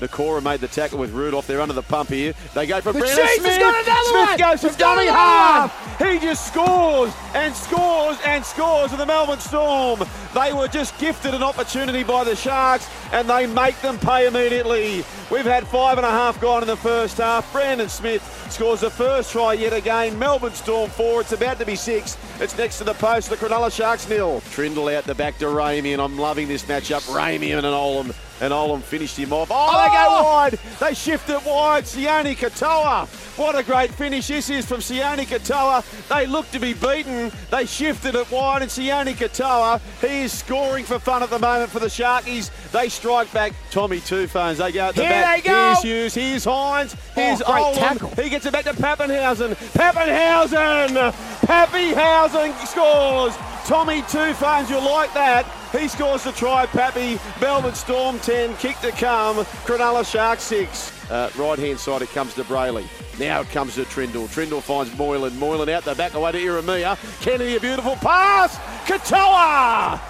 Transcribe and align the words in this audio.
Nikora 0.00 0.42
made 0.42 0.60
the 0.60 0.68
tackle 0.68 0.98
with 0.98 1.10
Rudolf. 1.12 1.46
They're 1.46 1.60
under 1.62 1.72
the 1.72 1.82
pump 1.82 2.10
here. 2.10 2.34
They 2.54 2.66
go 2.66 2.80
for 2.82 2.92
But 2.92 3.00
Brandon 3.00 3.26
Smith. 3.38 3.58
got 3.58 3.82
another 3.86 4.02
Smith 4.04 4.28
one. 4.28 4.38
goes 4.38 4.60
for 4.60 4.66
He's 4.68 4.76
dummy 4.76 5.06
half. 5.06 5.98
He 5.98 6.18
just 6.18 6.46
scores 6.46 7.12
and 7.34 7.54
scores 7.54 8.18
and 8.26 8.44
scores 8.44 8.90
for 8.90 8.98
the 8.98 9.06
Melbourne 9.06 9.40
Storm. 9.40 10.00
They 10.34 10.52
were 10.52 10.68
just 10.68 10.98
gifted 10.98 11.32
an 11.32 11.42
opportunity 11.42 12.02
by 12.04 12.24
the 12.24 12.36
Sharks 12.36 12.86
and 13.12 13.28
they 13.30 13.46
make 13.46 13.80
them 13.80 13.98
pay 13.98 14.26
immediately. 14.26 15.02
We've 15.30 15.46
had 15.46 15.66
five 15.66 15.96
and 15.96 16.06
a 16.06 16.10
half 16.10 16.38
gone 16.42 16.60
in 16.60 16.68
the 16.68 16.76
first 16.76 17.16
half. 17.16 17.50
Brandon 17.50 17.88
Smith 17.88 18.22
scores 18.50 18.80
the 18.80 18.90
first 18.90 19.32
try 19.32 19.54
yet 19.54 19.72
again. 19.72 20.18
Melbourne 20.18 20.52
Storm 20.52 20.90
four. 20.90 21.22
It's 21.22 21.32
about 21.32 21.58
to 21.60 21.64
be 21.64 21.74
six. 21.76 22.18
It's 22.38 22.56
next 22.58 22.76
to 22.78 22.84
the 22.84 22.92
post. 22.94 23.30
The 23.30 23.36
Cronulla 23.36 23.72
Sharks 23.74 24.06
nil. 24.10 24.42
Trindall 24.50 24.94
out 24.94 25.04
the 25.04 25.14
back 25.14 25.38
to 25.38 25.46
Ramien 25.46 25.94
and 25.94 26.02
I'm 26.02 26.18
loving 26.18 26.48
this 26.48 26.64
matchup. 26.64 27.00
Ramien 27.14 27.56
and 27.56 27.66
an 27.66 27.72
Olam. 27.72 28.14
And 28.40 28.52
Olam 28.52 28.82
finished 28.82 29.16
him 29.16 29.32
off. 29.32 29.48
Oh, 29.50 29.82
they 29.82 29.88
go 29.88 30.06
oh! 30.08 30.24
wide. 30.24 30.58
They 30.78 30.94
shift 30.94 31.30
it 31.30 31.44
wide. 31.44 31.84
Sione 31.84 32.36
Katoa. 32.36 33.06
What 33.38 33.54
a 33.54 33.62
great 33.62 33.90
finish 33.92 34.28
this 34.28 34.50
is 34.50 34.66
from 34.66 34.80
Sione 34.80 35.24
Katoa. 35.24 35.84
They 36.08 36.26
look 36.26 36.50
to 36.50 36.58
be 36.58 36.74
beaten. 36.74 37.30
They 37.50 37.66
shifted 37.66 38.14
it 38.14 38.30
wide, 38.30 38.62
and 38.62 38.70
Sione 38.70 39.14
Katoa, 39.14 39.80
he 40.00 40.22
is 40.22 40.32
scoring 40.32 40.84
for 40.84 40.98
fun 40.98 41.22
at 41.22 41.30
the 41.30 41.38
moment 41.38 41.70
for 41.70 41.78
the 41.78 41.86
Sharkies. 41.86 42.50
They 42.72 42.88
strike 42.88 43.32
back. 43.32 43.52
Tommy 43.70 44.00
Two 44.00 44.26
Phones. 44.26 44.58
They 44.58 44.72
go 44.72 44.88
at 44.88 44.94
the 44.94 45.02
Here 45.02 45.10
back. 45.10 45.42
they 45.42 45.48
go. 45.48 45.74
Here's 45.74 45.82
Hughes. 45.82 46.14
Here's 46.14 46.44
Hynes. 46.44 46.94
Here's 47.14 47.42
oh, 47.42 47.52
great 47.52 47.98
Olam. 47.98 48.22
He 48.22 48.28
gets 48.28 48.44
it 48.46 48.52
back 48.52 48.64
to 48.64 48.72
Papenhuyzen. 48.72 49.54
Papenhuyzen. 49.72 51.12
Pappyhausen 51.46 52.66
scores. 52.66 53.36
Tommy 53.66 54.02
Two 54.02 54.32
Phones, 54.34 54.70
you 54.70 54.78
like 54.78 55.12
that. 55.14 55.44
He 55.72 55.88
scores 55.88 56.24
the 56.24 56.32
try, 56.32 56.66
Pappy. 56.66 57.18
Melbourne 57.40 57.74
Storm 57.74 58.18
10, 58.20 58.56
kick 58.56 58.78
to 58.80 58.90
come. 58.92 59.36
Cronulla 59.66 60.04
Sharks 60.10 60.42
6. 60.44 61.10
Uh, 61.10 61.30
right 61.36 61.58
hand 61.58 61.78
side, 61.78 62.02
it 62.02 62.08
comes 62.10 62.34
to 62.34 62.44
Brailey. 62.44 62.84
Now 63.18 63.40
it 63.40 63.48
comes 63.50 63.74
to 63.76 63.84
Trindall. 63.84 64.26
Trindall 64.28 64.62
finds 64.62 64.96
Moylan. 64.96 65.38
Moylan 65.38 65.68
out 65.68 65.84
the 65.84 65.94
back 65.94 66.14
away 66.14 66.32
to 66.32 66.38
Iramia. 66.38 66.96
Kennedy, 67.22 67.56
a 67.56 67.60
beautiful 67.60 67.96
pass. 67.96 68.56
Katoa! 68.86 70.00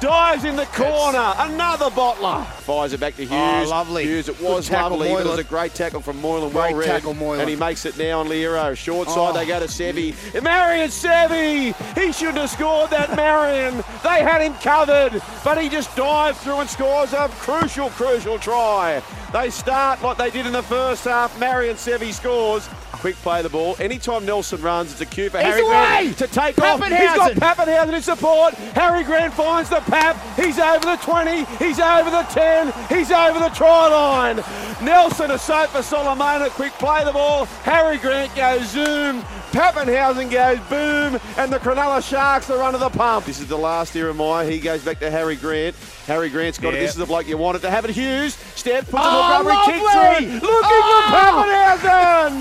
Dives 0.00 0.44
in 0.44 0.56
the 0.56 0.64
corner. 0.66 1.32
Another 1.38 1.86
bottler. 1.90 2.44
Fires 2.62 2.92
it 2.92 2.98
back 2.98 3.14
to 3.16 3.22
Hughes. 3.24 3.30
Oh, 3.32 3.66
lovely. 3.70 4.04
Hughes, 4.04 4.28
it 4.28 4.40
was 4.40 4.68
lovely. 4.70 4.98
but 4.98 5.06
It 5.10 5.14
was 5.14 5.24
Moylan. 5.26 5.40
a 5.40 5.44
great 5.44 5.74
tackle 5.74 6.00
from 6.00 6.20
Moylan. 6.20 6.50
Great 6.50 6.72
well 6.72 6.80
read. 6.80 6.86
tackle, 6.86 7.14
Moylan. 7.14 7.40
And 7.42 7.48
he 7.50 7.54
makes 7.54 7.84
it 7.84 7.96
now 7.98 8.18
on 8.20 8.26
Liero. 8.28 8.76
Short 8.76 9.08
side, 9.08 9.16
Oh. 9.16 9.32
they 9.32 9.46
go 9.46 9.60
to 9.60 9.66
Seve. 9.66 10.42
Marion 10.42 10.88
Seve! 10.88 11.51
He 11.70 12.12
shouldn't 12.12 12.38
have 12.38 12.50
scored 12.50 12.90
that, 12.90 13.14
Marion. 13.14 13.76
They 14.02 14.22
had 14.22 14.42
him 14.42 14.54
covered, 14.54 15.22
but 15.44 15.62
he 15.62 15.68
just 15.68 15.94
dives 15.96 16.38
through 16.40 16.60
and 16.60 16.68
scores 16.68 17.12
a 17.12 17.28
crucial, 17.28 17.90
crucial 17.90 18.38
try. 18.38 19.02
They 19.32 19.50
start 19.50 20.02
like 20.02 20.18
they 20.18 20.30
did 20.30 20.46
in 20.46 20.52
the 20.52 20.62
first 20.62 21.04
half. 21.04 21.38
Marion 21.38 21.76
Seve 21.76 22.12
scores. 22.12 22.68
Quick 22.92 23.16
play 23.16 23.42
the 23.42 23.48
ball. 23.48 23.74
Anytime 23.80 24.24
Nelson 24.24 24.62
runs, 24.62 24.92
it's 24.92 25.00
a 25.00 25.06
cue 25.06 25.28
for 25.28 25.38
He's 25.38 25.46
Harry 25.46 25.62
away! 25.62 25.70
Grant 25.70 26.18
to 26.18 26.26
take 26.28 26.58
off. 26.60 26.80
He's 26.84 26.98
got 26.98 27.32
Papenhuyzen 27.32 27.94
in 27.94 28.02
support. 28.02 28.54
Harry 28.54 29.02
Grant 29.02 29.34
finds 29.34 29.70
the 29.70 29.80
Pap. 29.80 30.16
He's 30.36 30.58
over 30.60 30.84
the 30.84 30.96
20. 30.96 31.44
He's 31.56 31.80
over 31.80 32.10
the 32.10 32.22
10. 32.30 32.72
He's 32.88 33.10
over 33.10 33.40
the 33.40 33.48
try 33.48 33.88
line. 33.88 34.36
Nelson 34.80 35.30
Asofa-Solomona. 35.30 36.44
A 36.44 36.50
quick 36.50 36.72
play 36.74 37.02
the 37.04 37.12
ball. 37.12 37.46
Harry 37.64 37.98
Grant 37.98 38.32
goes 38.36 38.68
zoom. 38.70 39.24
Papenhuyzen 39.52 40.30
goes 40.30 40.58
boom. 40.68 41.20
And 41.36 41.52
the 41.52 41.58
Cronulla 41.58 42.02
Sharks 42.06 42.50
are 42.50 42.62
under 42.62 42.78
the 42.78 42.88
pump. 42.90 43.26
This 43.26 43.38
is 43.40 43.46
the 43.48 43.56
last 43.58 43.94
Iremai. 43.94 44.50
He 44.50 44.58
goes 44.60 44.82
back 44.84 44.98
to 45.00 45.10
Harry 45.10 45.36
Grant. 45.36 45.76
Harry 46.06 46.28
Grant's 46.30 46.58
got 46.58 46.74
it. 46.74 46.78
This 46.80 46.90
is 46.92 46.96
the 46.96 47.06
bloke 47.06 47.28
you 47.28 47.36
wanted 47.38 47.62
to 47.62 47.70
have 47.70 47.84
it. 47.84 47.90
Hughes. 47.90 48.34
Step, 48.54 48.84
puts 48.86 48.94
Oh, 48.96 49.06
it 49.06 49.40
up, 49.40 49.44
rubber, 49.46 49.72
kicks 49.72 49.94
lovely! 49.94 50.26
through. 50.26 50.48
Looking 50.48 50.82
Oh! 50.82 51.78
for 51.82 51.88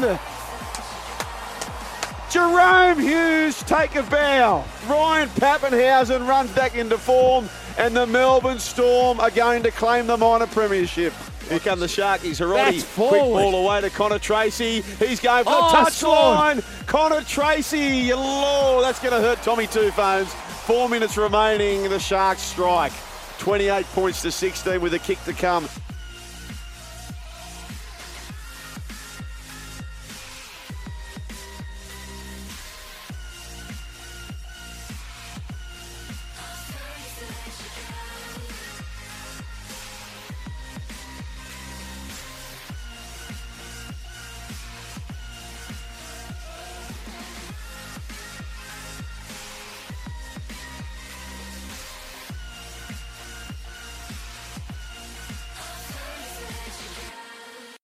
Papenhuyzen. 0.07 0.19
Jahrome 2.31 2.99
Hughes 2.99 3.61
take 3.63 3.95
a 3.95 4.03
bow. 4.03 4.63
Ryan 4.88 5.28
Papenhuyzen 5.29 6.25
runs 6.28 6.49
back 6.51 6.75
into 6.75 6.97
form, 6.97 7.49
and 7.78 7.95
the 7.95 8.07
Melbourne 8.07 8.59
Storm 8.59 9.19
are 9.19 9.31
going 9.31 9.63
to 9.63 9.72
claim 9.72 10.07
the 10.07 10.16
minor 10.16 10.47
premiership. 10.47 11.11
Here 11.49 11.59
come 11.59 11.81
the 11.81 11.88
Sharkies. 11.88 12.38
That's 12.38 12.83
quick 12.95 13.11
ball 13.11 13.55
away 13.66 13.81
to 13.81 13.89
Connor 13.89 14.19
Tracey. 14.19 14.81
He's 14.99 15.19
going 15.19 15.43
for 15.43 15.49
Oh, 15.53 15.72
the 15.72 15.78
touch 15.78 15.93
scored. 15.93 16.16
line. 16.16 16.63
Connor 16.91 17.22
Tracey, 17.22 18.13
Lord, 18.13 18.84
that's 18.84 19.00
going 19.00 19.13
to 19.13 19.25
hurt 19.25 19.41
Tommy 19.44 19.66
Two 19.66 19.91
Phones. 19.91 20.34
Four 20.34 20.90
minutes 20.90 21.16
remaining. 21.16 21.84
The 21.90 21.97
Sharks 21.97 22.41
strike. 22.41 22.91
28 23.38 23.85
points 23.94 24.22
to 24.24 24.29
16 24.29 24.81
with 24.81 24.94
a 24.94 25.00
kick 25.00 25.24
to 25.24 25.31
come. 25.31 25.69